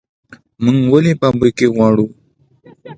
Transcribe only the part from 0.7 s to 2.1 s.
ولې فابریکې غواړو؟